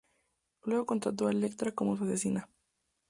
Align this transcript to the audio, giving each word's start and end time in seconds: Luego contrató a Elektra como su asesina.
Luego 0.63 0.87
contrató 0.87 1.27
a 1.27 1.31
Elektra 1.31 1.73
como 1.73 1.95
su 1.95 2.05
asesina. 2.05 2.49